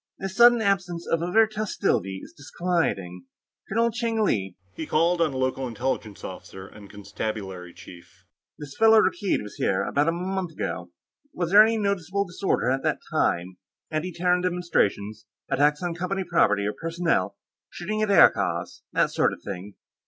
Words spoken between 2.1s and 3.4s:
is disquieting.